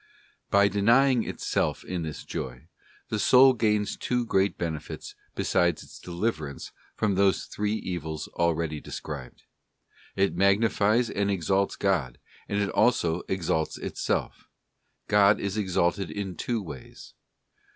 By 0.49 0.67
denying 0.67 1.25
itself 1.29 1.83
in 1.83 2.01
this 2.01 2.25
joy, 2.25 2.69
the 3.09 3.19
soul 3.19 3.53
gains 3.53 3.95
two 3.95 4.25
great 4.25 4.57
benefits 4.57 5.13
beside 5.35 5.73
its 5.75 5.99
deliverance 5.99 6.71
from 6.95 7.13
those 7.13 7.45
three 7.45 7.75
evils 7.75 8.27
already 8.29 8.81
described. 8.81 9.43
It 10.15 10.35
magnifies 10.35 11.11
and 11.11 11.29
exalts 11.29 11.75
God, 11.75 12.17
and 12.49 12.59
it 12.59 12.69
also 12.71 13.21
exalts 13.27 13.77
itself. 13.77 14.49
God 15.07 15.39
is 15.39 15.55
exalted 15.55 16.09
in 16.09 16.35
two 16.35 16.63
ways. 16.63 17.13